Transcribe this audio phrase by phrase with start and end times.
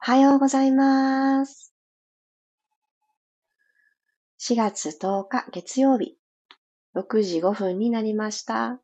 [0.00, 1.74] おはようございます。
[4.38, 6.16] 4月10日月曜日、
[6.94, 8.80] 6時5分になりました。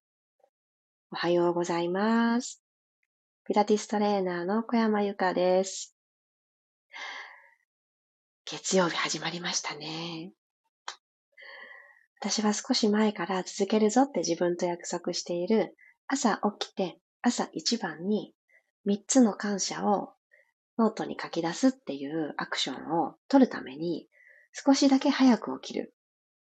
[1.12, 2.62] おはようございます。
[3.46, 5.94] ピラティストレーナーの小山由かです。
[8.44, 10.32] 月曜日始まりましたね。
[12.20, 15.76] 私は少し前から続けるぞって自分と約束している
[16.08, 18.34] 朝起きて朝一番に
[18.86, 20.14] 3つの感謝を
[20.78, 24.08] ノートに書き出すっていうアクションを取るために、
[24.52, 25.94] 少しだけ早く起きる。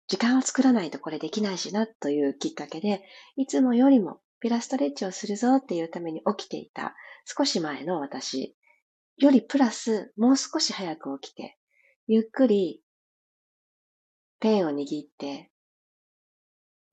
[0.07, 3.03] 時間を作らないとこれできないしなというきっかけで、
[3.37, 8.55] いつもよりもピラストレッチをするぞっていうために起きていた少し前の私
[9.17, 11.57] よりプラスもう少し早く起きて、
[12.07, 12.83] ゆっくり
[14.41, 15.51] ペンを握って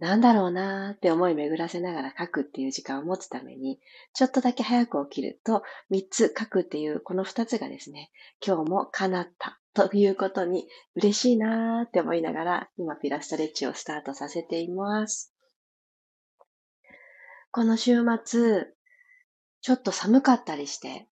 [0.01, 3.79] なんだろうなーって思い巡らせながら書くっていう時間を持つために、
[4.15, 5.61] ちょっとだけ早く起きると
[5.91, 8.09] 3つ書くっていうこの2つがですね、
[8.43, 15.35] 今日も叶ったということに嬉しいなーって思いながら今ピラストレッチをスタートさせています。
[17.51, 18.65] この週末、
[19.61, 21.09] ちょっと寒かったりして、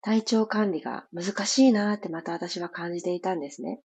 [0.00, 3.82] 体調管理が難しいなーってまた私は感じていたんですね。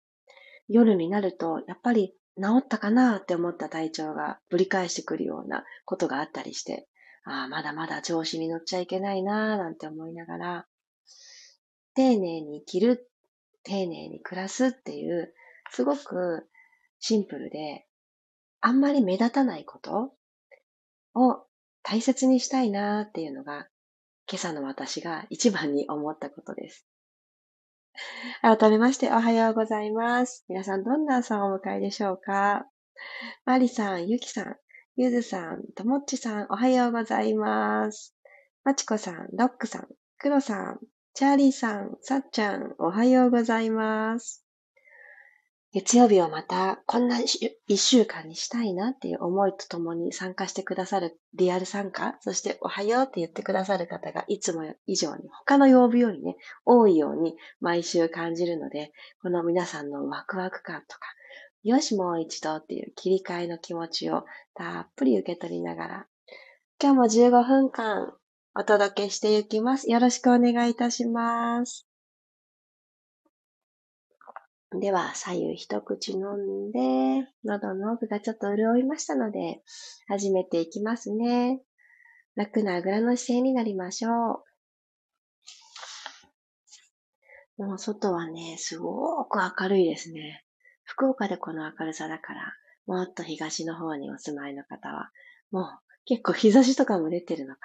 [0.68, 6.88] 夜になると、やっぱり治ったかなって思った体調がぶり返してくるようなことがあったりして、
[7.24, 10.68] ああ、まだまだ調子に乗っちゃいけないなぁなんて思いながら、
[11.96, 13.10] 丁寧に生きる、
[13.64, 15.34] 丁寧に暮らすっていう、
[15.72, 16.48] すごく
[17.00, 17.88] シンプルで、
[18.62, 20.14] あんまり目立たないこと
[21.14, 21.46] を
[21.84, 23.68] 大切にしたいなーっていうのが、
[24.30, 26.86] 今朝の私が一番に思ったことです。
[28.42, 30.46] 改めましておはようございます。
[30.48, 32.66] 皆さんどんな朝をお迎えでしょうか？
[33.46, 34.56] マリさん、ユキさん、
[34.96, 38.16] ユズさん、ともっちさん、おはようございます。
[38.64, 40.80] マチコさん、ロックさん、クロさん、
[41.14, 44.45] チャーリーさん、さっちゃん、おはようございます。
[45.76, 61.02] 月曜日をまたこんな一週間にしたいなっていう思いとともに参加してくださるリアル参加、そしておはようって言ってくださる方がいつも以上に他の曜日よりね、多いように毎週感じるので、この皆さんのワクワク感とか、
[61.64, 64.24] よしもう一度っていう切り替えの気持ちを
[64.54, 66.08] たっぷり受け取りながら、
[66.82, 68.14] 今日も15分間
[68.58, 69.92] お届けしていきます。
[69.92, 71.86] よろしくお願いいたします。
[74.72, 79.62] では、左右一口飲んで、喉の奥がちょっと潤いましたので、
[80.08, 81.62] 始めていきますね。
[82.36, 84.44] 楽なあぐらの姿勢になりましょう。
[87.58, 90.44] もう外はね、すごく明るいですね。
[90.84, 92.54] 福岡でこの明るさだから、
[92.86, 95.12] もっと東の方にお住まいの方は、
[95.52, 95.66] もう
[96.06, 97.62] 結構日差しとかも出てるのか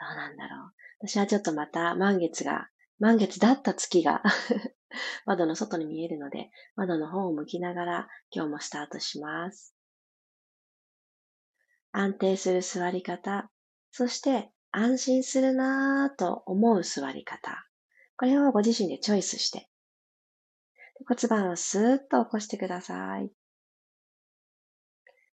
[0.00, 0.14] な。
[0.14, 0.72] どうなんだろう。
[1.00, 2.68] 私はちょっとまた満月が、
[2.98, 4.22] 満月だった月が
[5.26, 9.74] 窓の外に見えるので、窓の方を向きながら今日もスタートします。
[11.92, 13.50] 安定する座り方、
[13.90, 17.68] そして安心するなぁと思う座り方。
[18.16, 19.68] これをご自身でチョイスして、
[21.06, 23.30] 骨盤をスーッと起こしてください。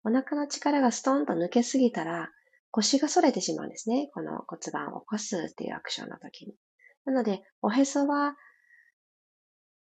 [0.04, 2.30] お腹の力がストンと抜けすぎたら、
[2.70, 4.10] 腰が反れてしまうんですね。
[4.14, 6.54] この骨盤を起こすっていうアクションの時に。
[7.06, 8.36] なので、おへそは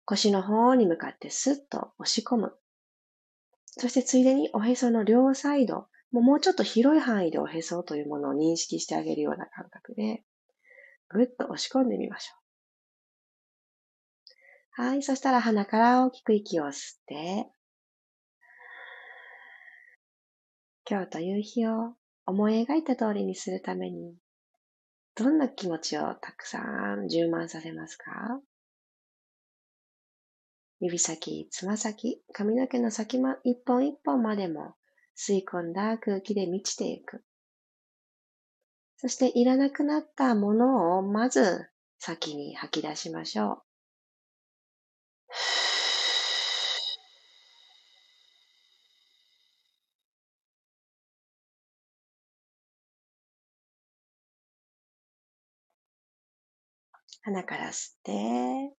[0.04, 2.56] 腰の方に向かってスッと押し込む。
[3.66, 10.24] そしてついでにおへその両サイド、もうちょっと広い範囲でおへそというものを認識してあげるような感覚で、
[11.08, 12.34] ぐっと押し込んでみましょ
[14.80, 14.82] う。
[14.82, 15.02] はい。
[15.02, 17.50] そしたら鼻から大きく息を吸って、
[20.88, 24.14] 今日という日を思い描いた通りにするために、
[25.18, 26.60] どんな気持ちをたくさ
[26.94, 28.40] ん充満させますか？
[30.80, 34.76] 指先、つま先、髪の毛の先ま、一本一本までも
[35.16, 37.24] 吸い込んだ空気で満ちていく。
[38.96, 41.68] そしていらなくなったものをまず
[41.98, 43.62] 先に吐き出しましょう。
[57.28, 58.74] 鼻から吸って、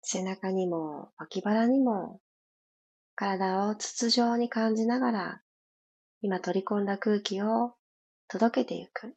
[0.00, 2.20] 背中にも脇腹にも
[3.14, 5.42] 体を筒状に感じながら
[6.22, 7.74] 今取り込んだ空気を
[8.28, 9.14] 届けていく。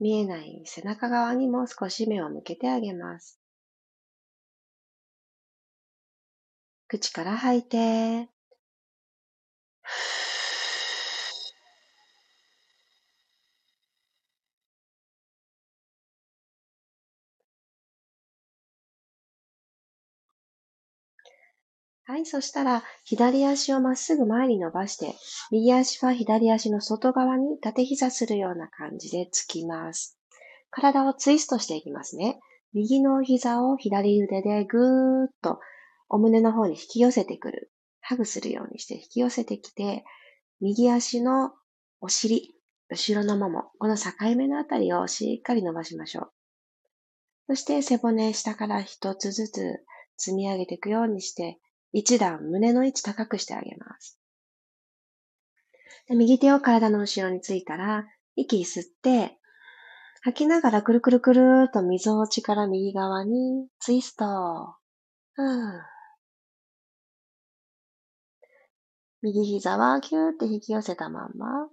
[0.00, 3.38] 見えない背中側にも少し目を向けてあげます。
[6.88, 8.28] 口から吐いて、
[22.04, 25.14] はい、そしたら、左足をまっすぐ前に伸ばして、
[25.52, 30.18] 右足は左足の外側に縦膝するような感じでつきます。
[30.70, 32.40] 体をツイストしていきますね。
[32.72, 35.60] 右の膝を左腕でぐーっと
[36.08, 37.70] お胸の方に引き寄せてくる。
[38.00, 40.04] ハグするようにして引き寄せてきて、
[40.60, 41.52] 右足の
[42.00, 42.56] お尻、
[42.88, 46.32] 後ろのもも、この境目のあたりをしっかり伸ばしましょう。
[47.48, 49.84] そして背骨下から一つずつ
[50.16, 51.58] 積み上げていくようにして、
[51.92, 54.18] 一段胸の位置高くしてあげます。
[56.08, 59.38] 右手を体の後ろについたら、息吸って、
[60.22, 64.76] 吐きながらくるくるくるーと溝落ちから右側にツイスト。
[69.22, 71.68] 右膝はキューって引き寄せたまんま。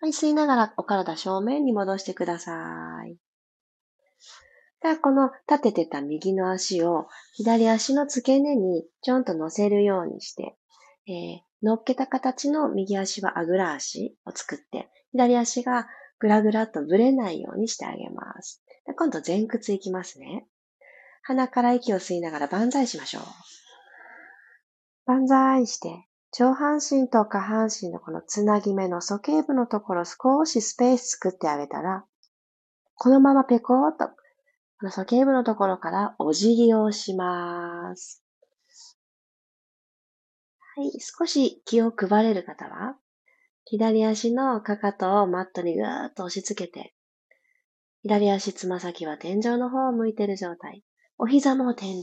[0.00, 2.52] はい、吸いながらお体正面に戻してくださ
[3.06, 3.16] い。
[4.82, 10.56] では、この立ててた右の足を左足の付け根にちょんと乗せるようにして、
[11.06, 15.86] えー、乗っけた形の右足はあぐら足を作って、左足が
[16.18, 18.62] ぐらぐらとぶれないようにしてあげます。
[18.96, 20.46] 今度前屈いきますね。
[21.22, 23.22] 鼻から息を吸いながら万歳しましょう。
[25.06, 32.04] 万歳して、上半身と下半身のこのつなぎ目の鼠径部のところ少しスペース作ってあげたら、
[32.94, 34.10] このままペコーっと
[34.82, 38.24] この鼠径部のところからお辞儀をします。
[40.74, 42.96] はい、少し気を配れる方は、
[43.64, 46.94] 左足のかかとをマットにぐーっと押し付けて、
[48.02, 50.82] 左足つま先は天井の方を向いている状態。
[51.16, 52.02] お膝も天井。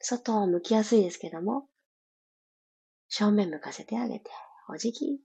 [0.00, 1.68] 外を向きやすいですけども、
[3.06, 4.28] 正面向かせてあげて、
[4.68, 5.20] お辞儀。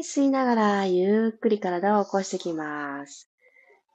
[0.00, 3.30] 吸いながらゆっくり体を起こしてきます。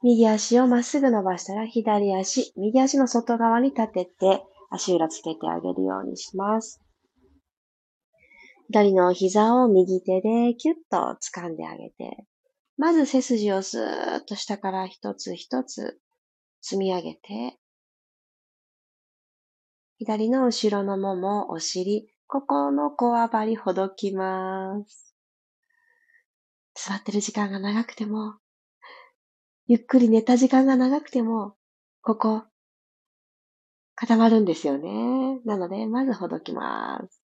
[0.02, 6.80] 右足をまっすぐ伸ばしたら左足、右足の外側に立てて足裏つけてあげるようにします。
[8.68, 12.26] 左の膝を右手でキュッと掴んであげて、
[12.76, 15.98] まず背筋をスーッと下から一つ一つ
[16.60, 17.58] 積み上げて、
[19.96, 25.07] 左の後ろのもも、お尻、ここのこわばりほどきます。
[26.78, 28.36] 座ってる時間が長くても、
[29.66, 31.56] ゆっくり寝た時間が長くても、
[32.02, 32.44] ここ、
[33.96, 35.40] 固まるんですよね。
[35.44, 37.20] なので、まずほどきます。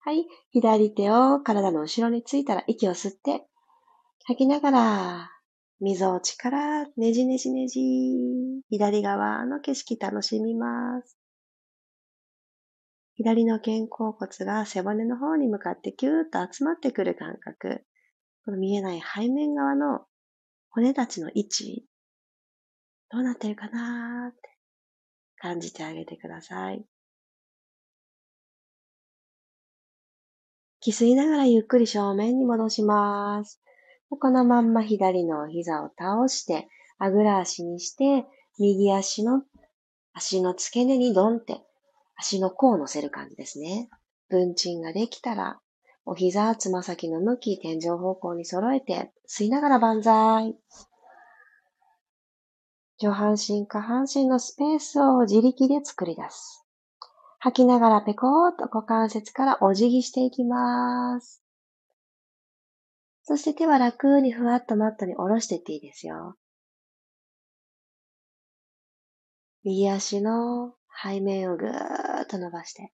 [0.00, 0.26] はい。
[0.50, 3.46] 左手を体の後ろについたら息を吸って、
[4.24, 5.30] 吐きながら、
[5.80, 7.80] 溝落ちからねじねじねじ、
[8.70, 11.16] 左側の景色楽しみます。
[13.18, 17.84] 左の肩甲骨が背骨の方に向かってキューッと集まってくる感覚。
[18.44, 20.06] この見えない背面側の
[20.70, 21.84] 骨たちの位置、
[23.10, 24.40] どうなってるかなーって
[25.36, 26.84] 感じてあげてください。
[30.78, 33.60] 気吸いながらゆっくり正面に戻します。
[34.10, 36.68] このまんま左の膝を倒して、
[36.98, 38.26] あぐら足にして、
[38.60, 39.42] 右足の
[40.12, 41.62] 足の付け根にドンって
[42.18, 43.88] 足の甲を乗せる感じですね。
[44.28, 45.60] 文鎮ができたら、
[46.04, 50.56] お膝、つま先の向き、天井方向に揃えて、吸いながら万歳。
[52.98, 56.64] 上半身、下半身のスペースを自力で作り出す。
[57.38, 61.42] 吐きながらペコーっと股関節からお辞儀していきます。
[63.22, 66.36] そして手は楽にふわっとマットに下ろしていっていいですよ。
[69.62, 72.92] 右足の背面をぐーっと伸ばして。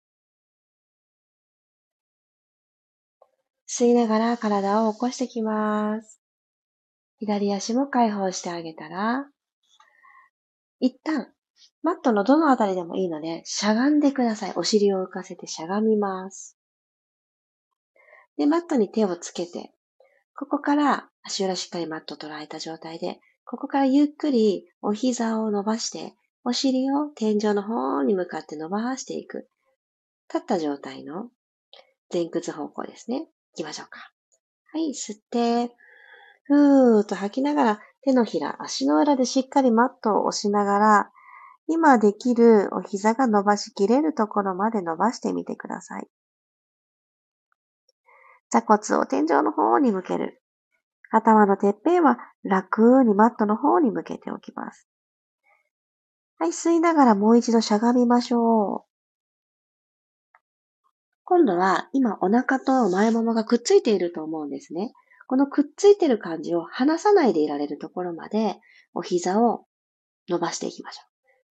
[3.67, 6.21] 吸いながら体を起こしてきます。
[7.19, 9.27] 左足も解放してあげたら、
[10.81, 11.33] 一旦、
[11.83, 14.53] マットのどのあたりでもいいので、しゃがんでください。
[14.57, 16.59] お尻を浮かせてしゃがみます。
[18.37, 19.73] で、マットに手をつけて、
[20.37, 26.15] ここから足裏しっかりマット捉えた状態で、ここからゆっくりお膝を伸ばして、
[26.47, 29.49] お尻を天井の方に向かって伸ばしていく。
[30.29, 31.31] 立った状態の
[32.13, 33.21] 前屈方向ですね。
[33.21, 34.13] 行きましょうか。
[34.73, 35.75] はい、吸って、
[36.45, 41.11] ふーっと吐きながら手のひら、足の裏でしっかりマットを押しながら、
[41.67, 46.09] 今できるお膝が伸ばしきれるところまで伸ばしてみてください。
[48.51, 50.43] 座骨を天井の方に向ける。
[51.11, 54.87] 頭のてっぺんは楽にマットの方に向けておきます。
[56.39, 58.95] はい、吸いながらもう一度しゃがみましょう。
[61.25, 64.93] 今度は今お腹と前ももがくっついていると思うんですね。
[65.27, 68.61] このくっついてる感じを離さないでいられるところまで、
[68.93, 69.65] お膝を
[70.29, 71.03] 伸ばしていきましょ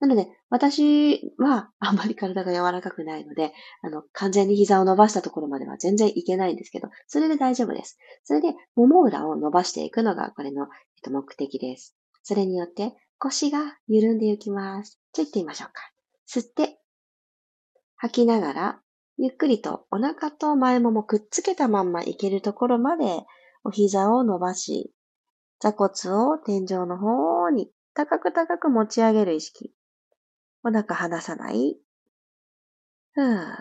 [0.02, 0.08] う。
[0.08, 7.98] なので、私はあんまり体が柔らかくないので、あの、完全に膝を伸ばしたところまでは全然いけないんですけど、それで大丈夫です。
[8.24, 10.68] それで、もも裏を伸ばしていくのがこれの
[11.10, 11.96] 目的です。
[12.22, 15.00] それによって腰が緩んでいきます。
[15.14, 15.82] ちょっと言ってみましょうか。
[16.28, 16.78] 吸って、
[17.96, 18.82] 吐きながら、
[19.18, 23.06] ゆっくりとお腹と前ももくっつけたまんまいけるところまで
[23.64, 24.94] お膝を伸ばし、
[25.62, 29.74] 座骨を天井の方に高く高く持ち上げる意識。
[30.66, 31.78] お腹離さない。
[33.14, 33.56] ふぅ。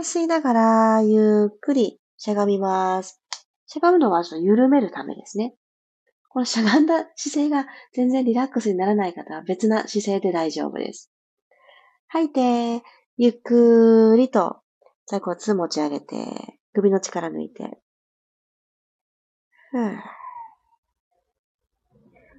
[0.00, 3.22] 吸いながら、ゆっくりしゃがみます。
[3.66, 5.54] しゃがむのは緩めるためですね。
[6.32, 11.10] このしゃがんだ姿勢が全然リラックスにならない方は別な姿勢で大丈夫です。
[12.06, 12.84] 吐いて、
[13.16, 14.60] ゆっくりと
[15.06, 16.14] 座骨持ち上げて、
[16.72, 17.80] 首の力抜いて。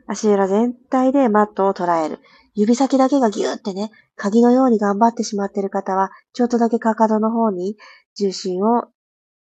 [0.08, 2.20] 足裏全体でマットを捉える。
[2.54, 7.76] 指先だけがギューってね、鍵のように頑張ってしまっている方は、ちょっとだけかかとの方に
[8.16, 8.88] 重心を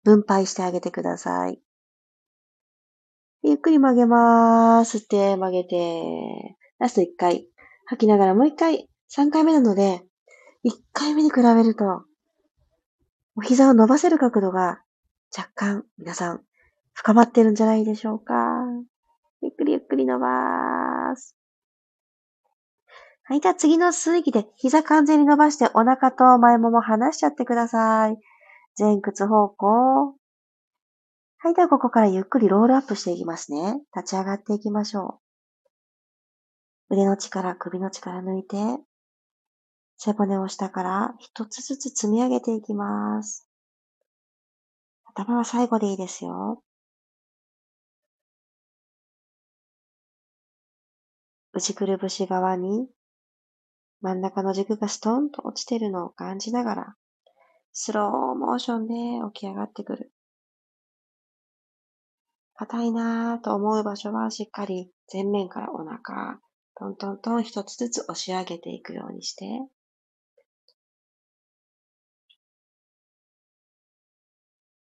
[0.03, 1.61] 分配してあげてください。
[3.43, 4.97] ゆっくり曲げます。
[4.97, 7.47] 吸って曲げて、ラスト1回。
[7.85, 10.03] 吐きながらもう1回、3回目なので、
[10.63, 12.05] 1回目に比べると、
[13.35, 14.83] お膝を伸ばせる角度が
[15.35, 16.41] 若干皆さん
[16.93, 18.33] 深まってるんじゃないでしょうか。
[19.41, 21.35] ゆっくりゆっくり伸ばす。
[23.23, 28.17] はい、じゃあ次の吸う息で膝完全に伸ばしてお腹と前もも離しちゃってください。
[28.77, 30.15] 前屈方向。
[31.43, 31.55] はい。
[31.55, 33.81] では、ここからゆっくりロールアップしていきますね。
[33.95, 35.19] 立ち上がっていきましょ
[36.89, 36.93] う。
[36.93, 38.57] 腕の力、首の力抜いて、
[39.97, 43.47] 背骨を下から一つずつ積み上げていきます。
[45.03, 46.61] 頭は最後でいいですよ。
[51.53, 52.87] 内くるぶし側に
[54.01, 56.95] 真ん中の軸がストンと落ちてるのを感じながら、
[57.73, 58.93] スローモーションで
[59.33, 60.11] 起き上がってくる。
[62.61, 66.39] 硬いなぁと思う場所はしっかり前面からお腹、
[66.77, 69.47] トントントン一つずつ押し上げていくようにして、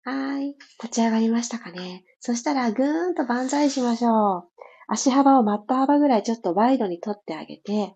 [0.02, 0.56] はい。
[0.82, 2.02] 立ち上がりましたかね。
[2.18, 4.48] そしたらぐーんと万歳しましょう。
[4.88, 7.94] 足幅をマット幅ぐらいちょっとワイドに取ってあげて、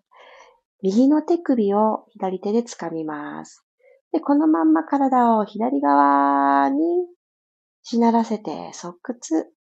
[0.81, 3.65] 右の手首を左手で掴みます。
[4.13, 6.79] で、このまんま体を左側に
[7.81, 9.51] しならせて、側屈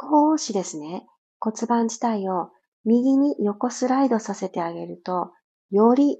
[0.00, 1.06] 少しですね、
[1.40, 2.50] 骨盤自体を
[2.84, 5.32] 右に横スライドさせてあげると、
[5.70, 6.18] より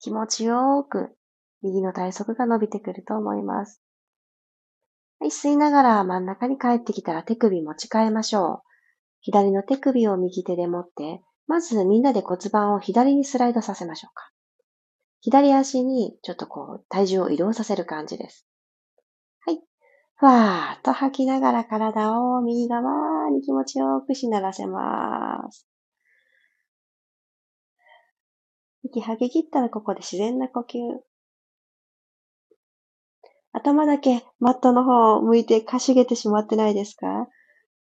[0.00, 1.16] 気持ちよく
[1.62, 3.82] 右の体側が伸びてくると思います。
[5.18, 8.66] はい、吸いながら真ん中に帰ってきたら手首持ち替えましょう。
[9.20, 14.30] 左の手首を右手で持って、まずみんなで骨盤を左にスライドさせましょうか。
[15.20, 18.46] 左足にちょっとこう体重を移動させる感じです。
[20.18, 25.66] ふわーっと吐きながら体を右側に気持ちよくしならせます。
[28.82, 30.78] 息吐き切ったらここで自然な呼吸。
[33.52, 37.28] 頭だけマットの方を向いてかしげてしまってないですか？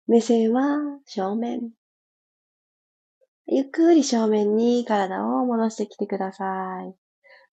[0.07, 1.73] 目線は正面。
[3.47, 6.45] ゆっくり正面に体を戻してきてくださ
[6.89, 6.95] い。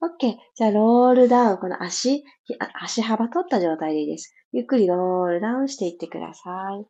[0.02, 0.38] OK。
[0.56, 1.58] じゃあ、ロールダウン。
[1.60, 2.24] この足、
[2.82, 4.34] 足幅取った状態でいいです。
[4.52, 6.86] ゆっくりロールダウンしていってください。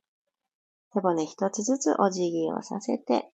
[0.94, 3.30] 背骨一つずつお辞儀をさせて、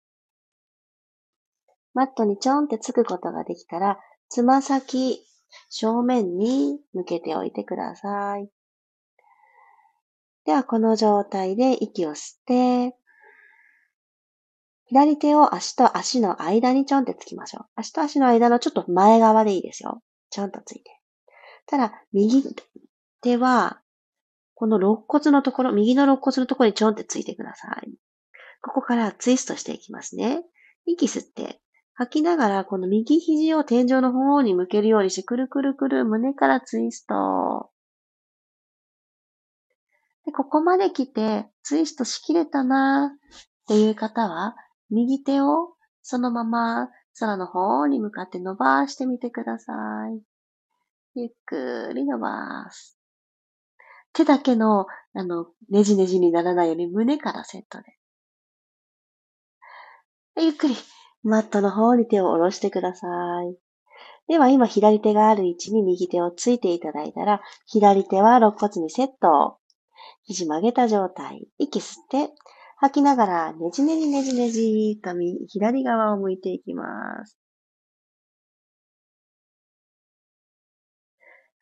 [1.92, 5.24] マットにちょんってつくことができたら、つま先
[5.70, 8.48] 正面に向けておいてください。
[10.44, 12.96] では、この状態で息を吸って、
[14.94, 17.66] 左手を足と足の間にちょんってつきましょう。
[17.74, 20.00] 足と足の間のちょっと前側でいいですよ。
[20.30, 20.84] ちょんとついて。
[21.66, 22.44] ただ、右
[23.20, 23.80] 手は、
[24.54, 27.92] この肋骨のところ、右の肋骨のところにちょんってついてください。
[28.62, 30.44] ここからツイストしていきますね。
[30.86, 31.60] 息吸って、
[31.94, 37.68] 吐きながら、この右肘を天井の方に向けるようにして、くるくるくる胸からツイスト。
[40.24, 43.36] でここまで来て、ツイストしきれたなっ
[43.66, 44.54] ていう方は、
[44.90, 46.88] 右手をそのまま
[47.18, 49.72] 空の方に向かって伸ばしてみてくださ
[50.14, 50.20] い。
[51.14, 52.98] ゆっくり伸ばす。
[54.12, 57.84] 手だけの、あの、ねじねじにならないように胸からセットで。
[60.40, 60.74] ゆっくり、
[61.22, 63.06] マットの方に手を下ろしてくださ
[63.42, 63.56] い。
[64.26, 69.58] では今左手がある位置に右手をついていただいたら、左手は肋骨にセット。
[70.24, 71.46] 肘曲げた状態。
[71.58, 72.32] 息吸って、
[72.76, 75.10] 吐きながらねじねじねじねじと
[75.48, 77.38] 左側を向いていきます。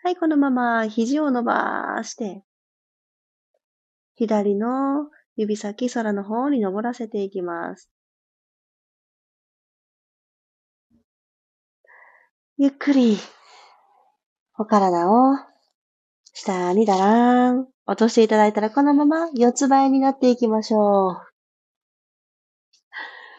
[0.05, 2.43] はい、このまま肘を伸ばして、
[4.17, 7.89] 左の指先空の方に登らせていきます。
[12.59, 13.17] ゆっくり、
[14.59, 15.37] お体を
[16.33, 21.33] 下にだらーん、落としていただいたらこのまま四つ倍になっていきましょう。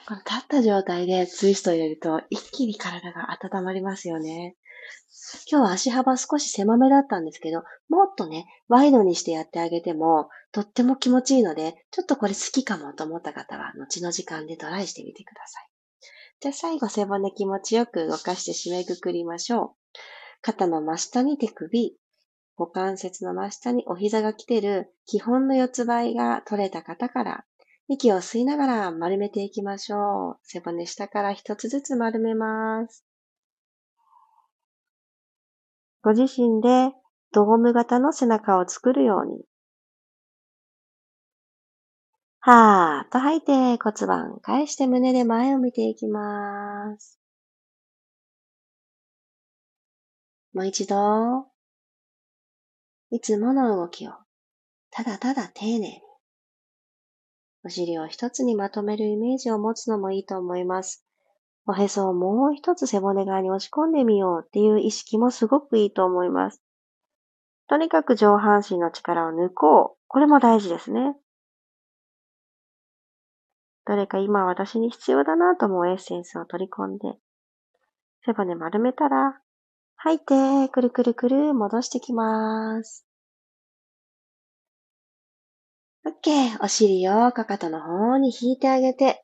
[0.06, 4.56] この立った状態でツイストを入れると一気に体が温まりますよね。
[5.50, 15.70] 今日は足幅少し狭めだったんですけど、もっとね、ワイドにしてやってあげても、とっても気持ちいいので、ちょっとこれ好きかもと思った方は、後の時間でトライしてみてください。
[16.42, 19.70] じゃあ最後背骨気持ちよく動かして締めくくりましょう。
[20.42, 21.96] 肩の真下に手首、
[22.58, 27.46] 股関節の真下にお膝が来てる基本の四つ倍が取れた方から、
[27.88, 30.40] 息を吸いながら丸めていきましょう。
[30.44, 33.06] 背骨下から一つずつ丸めます。
[36.02, 36.94] ご自身で
[37.32, 39.44] ドーム型の背中を作るように。
[42.40, 47.20] はーっと吐いて骨盤返して胸で前を見ていきます。
[50.54, 51.48] もう一度、
[53.14, 54.12] いつもの動きを
[54.90, 56.02] ただただ丁寧に。
[57.64, 61.06] お尻を一つにまとめるイメージを持つのもいいと思います。
[61.68, 66.64] おへそをもう一つ背骨側に押し込んでみようっていう意識もすごくいいと思います。
[67.68, 69.98] とにかく上半身の力を抜こう。
[70.08, 71.16] これも大事ですね。
[73.86, 77.20] どれか今私に必要だなと思うエッセンスを取り込んで、
[78.26, 79.40] 背骨丸めたら、
[80.06, 83.06] 吐いて、くるくるくる戻してきます。
[86.06, 86.62] OK。
[86.62, 89.24] お尻をかかとの方に引いてあげて、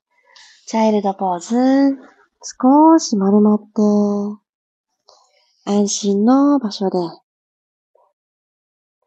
[0.67, 1.97] チャイルドポーズ。
[2.61, 3.65] 少し丸まって、
[5.65, 6.97] 安心の場所で、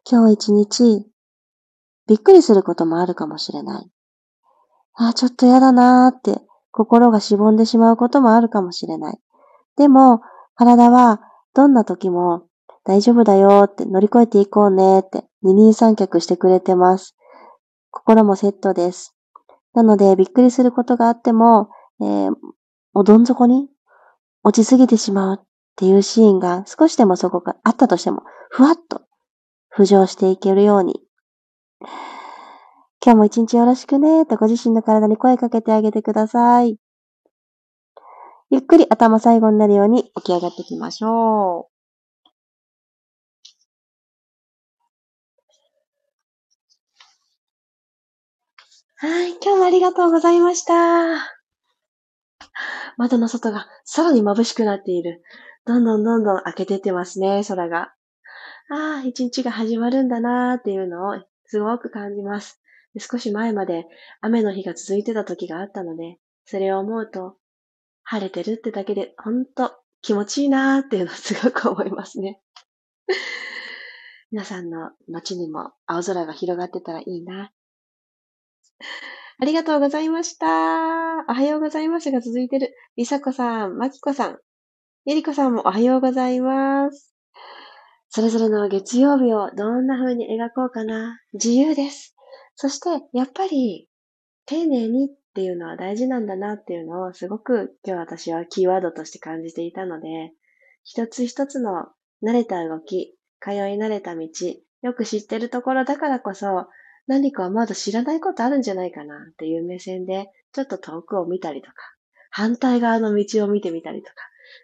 [0.07, 1.11] 今日一日、
[2.05, 3.89] びっくりすることもあるかもしれない。
[4.93, 9.19] ああ、ちょっとやだなーって心がしぼんでしまうこともあるかもしれない。
[9.75, 10.21] でも、
[10.53, 12.47] 体はどんな時も
[12.83, 17.15] 大丈夫だよって乗り越えていこうねって二人三脚してくれてます。
[17.91, 19.15] 心もセットです。
[19.73, 21.69] なので、びっくりすることがあっても、
[22.01, 22.31] えー、
[22.93, 23.69] おどん底に
[24.43, 29.01] 落ちすぎてしまうっていうシーンが少しでもそこがあったとしても、ふわっと
[29.75, 31.01] 浮上していけるように、
[33.03, 36.77] 今日も一日よろしくね、とご自身の体に声かけてあげてください。
[38.53, 42.27] ゆっくり頭最後になるように起き上がっていきましょう。
[48.97, 50.75] はい、今日もありがとうございました。
[52.95, 55.23] 窓の外がさらに眩しくなっている。
[55.65, 57.95] どんどんどんどん開けてってますね、空が。
[58.69, 62.61] ああ、一日が始まるんだなーっていうのをすごく感じます。
[62.99, 63.87] 少し前まで
[64.21, 67.37] 雨の日が続いてた時があったので、それを思うと、
[68.03, 72.41] 晴れてるってだけで、ほんと気持ちいいなーっていうのをすごく思いますね。
[74.31, 77.51] 皆さんの街にも青空が広がってたらいいな。
[79.39, 80.47] ありがとうございました。
[81.27, 82.73] おはようございますが続いてる。
[82.95, 84.39] りさこさん、まきこさん、
[85.05, 87.13] ゆりこさんもおはようございます。
[88.09, 91.19] それぞれの月曜日をどんな風に描こうかな。
[91.33, 92.15] 自由です。
[92.55, 93.89] そして、やっぱり、
[94.45, 100.31] 丁寧にっっていうのは大事なんだなっていうのをすごく今日私はキーワードとして感じていたので、
[100.83, 101.87] 一つ一つの
[102.23, 104.27] 慣れた動き、通い慣れた道、
[104.83, 106.67] よく知ってるところだからこそ、
[107.07, 111.73] 何かまだ知らないことあるんじゃないかなっていう目線で、ちょっと遠くを見たりとか、
[112.29, 114.15] 反対側の道を見てみたりとか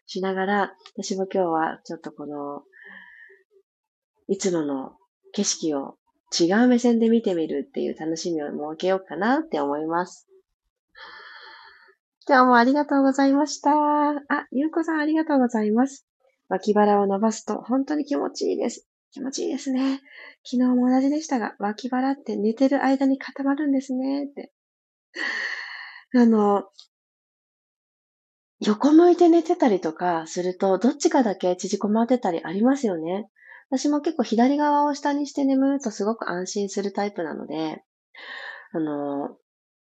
[0.06, 2.62] しながら、私も今日はちょっとこの、
[4.28, 4.92] いつもの
[5.32, 5.98] 景色を
[6.40, 10.29] 違う目線で見てみるっていう楽しみを設けようかなって思います。
[12.30, 13.72] 今日もありがとうございました。
[13.72, 13.74] あ、
[14.52, 16.06] ゆうこさんありがとうございます。
[16.48, 18.86] 脇腹を伸ばすと本当に気持ちいいです。
[19.10, 20.00] 気持ちいいですね。
[20.44, 24.52] 昨日も同じでしたが、脇腹って寝てる間に固まるんですねって。
[26.14, 26.66] あの、
[28.60, 33.28] 横向いて寝てたりとかすると、どっちかだけ縮こまってたりありますよね。
[33.72, 37.84] 私も結構左側を下にして眠るとすごく安心するタイプなので、
[38.74, 39.30] あの、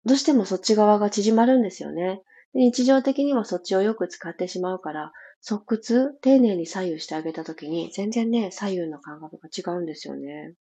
[0.05, 2.21] どうしてもそっち側が縮まるんですよね。
[2.53, 10.53] 日常的にもそっちをよく使ってしまうから、側屈、丁寧に左右してあげたときに、全然ね、左右の感覚が違うんですよね。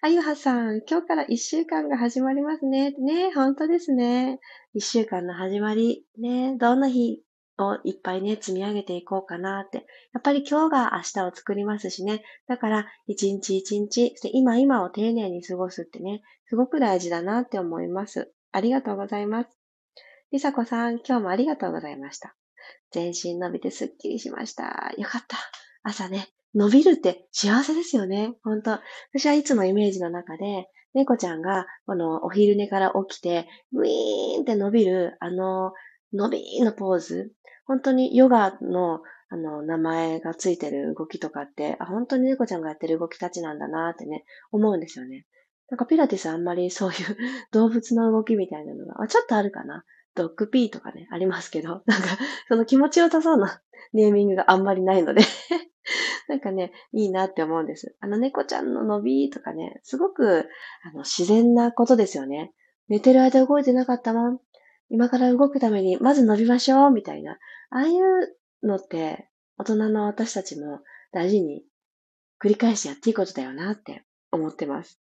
[0.00, 2.92] あゆはさん、今日から一週間が始まりますね。
[2.92, 4.38] ね、本当ですね。
[4.72, 7.20] 一週間の始まり、ね、どんな日
[7.58, 9.86] をいっぱいね、積み上げていこうかなって。
[10.12, 12.22] やっぱり今日が明日を作りますしね。
[12.46, 18.32] だから、一日一日、今今を丁寧に過ごすってね、すごく大事だなって思います。
[18.52, 19.50] ありがとうございます。
[20.30, 22.34] りさこさん、今日もありがとうございました。
[22.90, 24.92] 全身伸びてすっきりしました。
[24.96, 25.36] よかった。
[25.82, 28.34] 朝ね、伸びるって幸せですよね。
[28.42, 28.78] 本当
[29.14, 35.72] 私はいつもイメージの中で、猫ちゃんが、このお昼寝から起きて、ウィーンって伸びる、あの、
[36.12, 37.32] 伸びーのポーズ。
[37.66, 45.26] 本当にヨガの、あの、名前がついてる動きとかって、あ、本当に猫ちゃんがやってる動きたちなんだなってね、思うんですよね。
[45.70, 46.96] なんかピラティスあんまりそういう
[47.52, 49.84] 動物の動きみたいなのが、あちょっとあるかな。
[50.14, 52.08] ドッグピーとかね、ありますけど、 なんか、
[52.48, 55.22] その気持ちよさそうな ネーミングがあんまりないので
[56.28, 57.96] なんかね、いいなって思うんです。
[58.00, 60.48] あの猫ちゃんの伸びとかね、すごく、
[60.82, 62.52] あの、自然なことですよね。
[62.88, 64.40] 寝てる間動いてなかったもん。
[64.90, 67.38] 今から動くために、まず伸びましょう、みたいな。
[67.70, 70.80] ああいうのって、大人の私たちも
[71.12, 71.64] 大事に
[72.40, 75.00] 繰り返しやっていいことだよなって思ってます。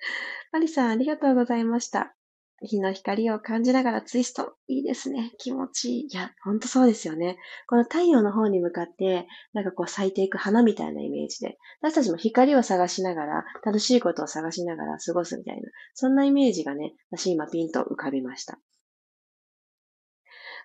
[0.52, 2.14] マリさん、ありがとうございました。
[2.62, 4.54] 日の光を感じながらツイスト。
[4.68, 5.32] いいですね。
[5.38, 6.08] 気持ちいい。
[6.10, 7.38] いや、ほんとそうですよね。
[7.66, 15.62] この太陽の方に向かって、なんかこう咲いていく花みたいなイメージで、私たちも光を探しながら、楽しいことを探しながら過ごすみたいな、
[15.94, 18.58] そんなイメージがね、私今ピンと浮かびました。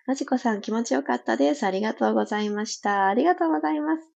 [0.05, 1.65] まじこさん気持ちよかったです。
[1.65, 3.07] ありがとうございました。
[3.07, 4.07] ありがとうございます。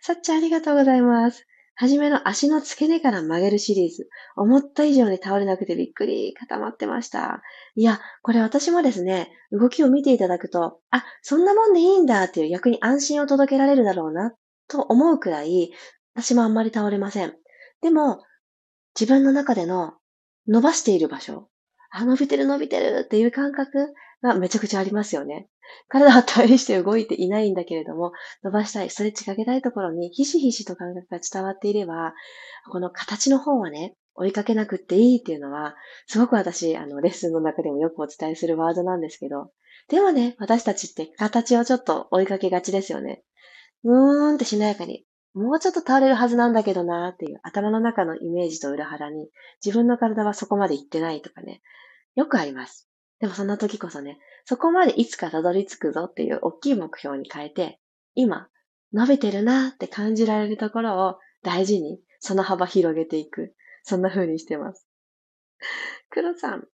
[0.00, 1.46] さっちゃんありがとうございます。
[1.82, 4.08] はじめの足の付け根から曲げるシリーズ。
[4.36, 7.42] 思った以上に倒れなくてびっくり固まってました。
[7.74, 14.32] いや、これ私もですね、動きを見ていただくと、あ、そんなもんでいいんだっていう逆に安心を届けられるだろうな、
[14.68, 15.72] と思うくらい、
[16.14, 17.34] 私もあんまり倒れません。
[17.80, 18.22] でも、
[18.96, 19.94] 自分の中での
[20.46, 21.48] 伸ばしている場所、
[21.92, 25.48] あ、伸びてる伸びてるっていう感覚がめちゃくちゃありますよね。
[25.88, 32.14] 体は大して動いていないんだけれども、伸ばしたい、ストレッチかけたいところにひしひしと感覚が伝わっていれば、
[32.70, 35.74] この形の方はね、追いかけなくっていいっていうのは、
[36.06, 39.50] すごく私、あの、レッスンの中でもよくお伝えするワードなんですけど、
[39.88, 43.22] でもね、私たちって形をちょっと追いかけがちですよね。
[43.84, 49.28] うーんってしなやかに、もうちょっと倒れるはずなんだけどなーっていう頭の中のイメージと裏腹に、
[49.64, 51.62] 自分の体はそこまで行ってないとかね、
[52.14, 52.88] よくあります。
[53.20, 57.80] でもそんな時こそね、そこまでいつかたどり着くぞっていう大きい目標に変えて、
[58.14, 58.48] 今、
[58.92, 63.54] 伸びてるなって感じられるところを大事に、その幅広げていく。
[63.84, 64.86] そんな風にしてます。
[66.10, 66.68] 黒さん、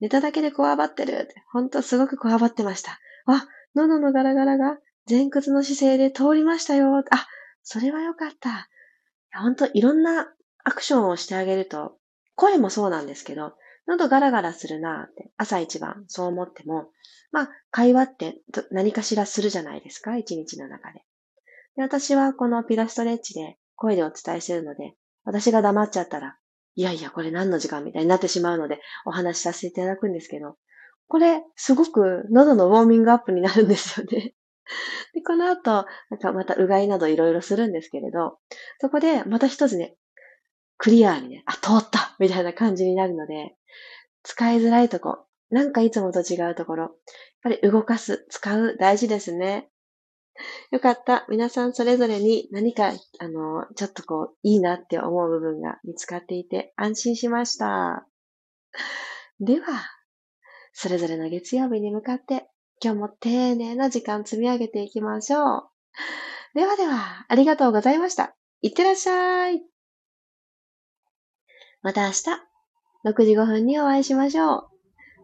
[0.00, 2.98] 寝ただけでこわばってるって、ほんとすごくこわばってました。
[3.26, 6.98] あ、喉のガラガラが前屈の姿勢で通りましたよ。
[6.98, 7.26] あ、
[7.70, 8.70] それはよかった。
[9.38, 10.26] ほんといろんな
[10.64, 11.98] アクションをしてあげると、
[12.34, 13.52] 声もそうなんですけど、
[13.86, 16.88] 喉ガラガラするなって、朝一番そう思っても、
[17.30, 21.00] まあ、会話って何かしらするじゃないですか、一日の中で。
[21.76, 26.38] で私はこのピラストレッチで声でお伝えしてるので、私が黙っちゃったら、
[26.74, 30.56] いやいや、これ何の時間みたいになってしまうので、お話しさせていただくんですけど、
[31.06, 34.32] これ、すごく喉のウォーミングアップになるんですよね。
[35.14, 38.38] で、この後、なんかまたうがいなどいろいろするんですけれど、
[38.80, 39.96] そこでまた一つね、
[40.76, 43.56] クリアーにね、あ、通ったみたいな感じになるので、
[44.22, 46.92] 使いづらいとこ、なんかいつもと違うところ、やっ
[47.42, 49.68] ぱり動かす、使う、大事ですね。
[50.70, 51.26] よかった。
[51.28, 58.06] 皆さんそれぞれに何か、あの、ちょっとこう、いいなって思う部分が見つかっていて安心しました。
[59.40, 59.66] では、
[60.72, 62.48] それぞれの月曜日に向かって、
[62.82, 65.68] 今日も丁寧な時間積み上げていきましょう。
[66.54, 68.36] ではでは、ありがとうございました。
[68.62, 69.62] いってらっしゃい。
[71.82, 72.22] また明日、
[73.04, 74.68] 6時5分にお会いしましょう。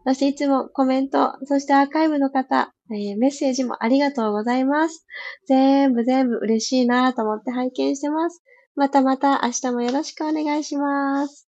[0.07, 5.07] そしていつもコメント、そしてアーカイブの方、えー、メッセージもありがとうございます。
[5.49, 8.43] 全部全部嬉しいなと思って拝見してます。
[8.77, 11.49] またまた明日もよろしくお願いします。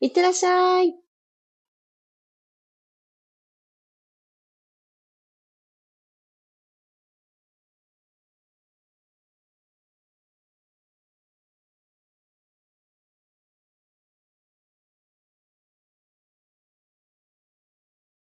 [0.00, 1.03] いってらっしゃい。